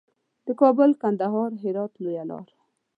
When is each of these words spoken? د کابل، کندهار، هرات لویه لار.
د 0.45 0.47
کابل، 0.61 0.89
کندهار، 1.01 1.49
هرات 1.61 1.91
لویه 2.03 2.23
لار. 2.29 2.47